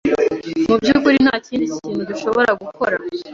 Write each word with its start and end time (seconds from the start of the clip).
Mubyukuri 0.69 1.17
ntakindi 1.25 1.65
kintu 1.79 2.01
dushobora 2.09 2.51
gukora. 2.61 2.95